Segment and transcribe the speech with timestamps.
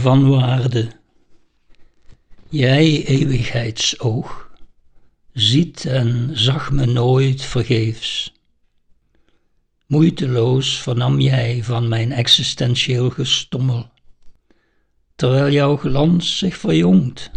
[0.00, 0.88] van waarde.
[2.48, 4.50] Jij, eeuwigheidsoog,
[5.32, 8.32] ziet en zag me nooit vergeefs.
[9.86, 13.90] Moeiteloos vernam jij van mijn existentieel gestommel,
[15.16, 17.30] terwijl jouw glans zich verjongt,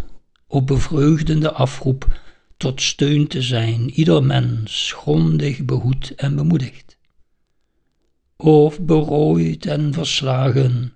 [0.46, 2.20] op bevreugdende afroep
[2.56, 6.98] tot steun te zijn, ieder mens grondig behoed en bemoedigd.
[8.36, 10.94] Of berooid en verslagen,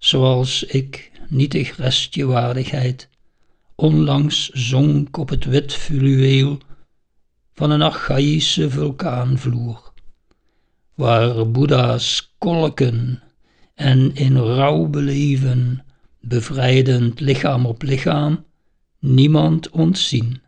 [0.00, 3.08] zoals ik, nietig restje waardigheid,
[3.74, 6.58] onlangs zonk op het wit fluweel
[7.54, 9.92] van een archaïsche vulkaanvloer,
[10.94, 13.22] waar Boeddha's kolken
[13.74, 15.84] en in rouw beleven,
[16.20, 18.44] bevrijdend lichaam op lichaam,
[18.98, 20.40] niemand ontzien.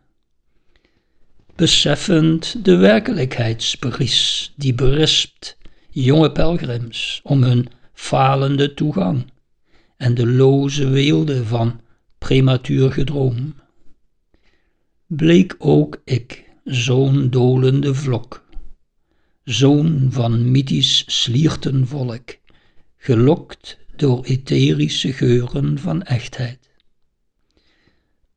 [1.55, 5.57] Beseffend de werkelijkheidsbries die berispt
[5.89, 9.31] jonge pelgrims om hun falende toegang
[9.97, 11.81] en de loze weelde van
[12.17, 13.55] prematuur gedroom.
[15.07, 18.45] Bleek ook ik zo'n dolende vlok,
[19.43, 22.37] zoon van mythisch sliertenvolk,
[22.97, 26.71] gelokt door etherische geuren van echtheid.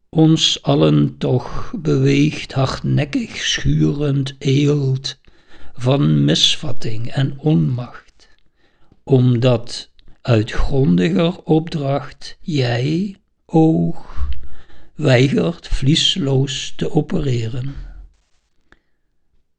[0.09, 5.19] Ons allen toch beweegt hardnekkig schurend eelt
[5.75, 8.29] van misvatting en onmacht,
[9.03, 9.91] omdat
[10.27, 14.29] uit grondiger opdracht jij, oog,
[14.95, 17.75] weigert vliesloos te opereren.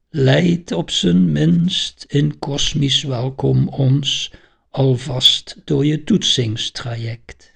[0.09, 4.31] Leid op zijn minst in kosmisch welkom ons
[4.69, 7.51] alvast door je toetsingstraject,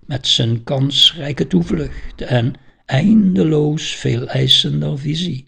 [0.00, 2.52] met zijn kansrijke toevlucht en
[2.84, 5.46] eindeloos veel eisender visie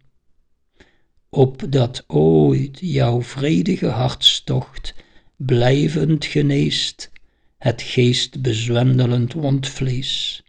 [1.30, 4.94] opdat ooit jouw vredige hartstocht
[5.38, 7.10] blijvend geneest
[7.58, 10.42] het geest bezwendelend wondvlees,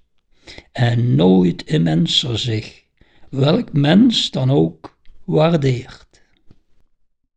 [0.72, 2.84] en nooit immenser zich,
[3.30, 6.09] welk mens dan ook, waardeert.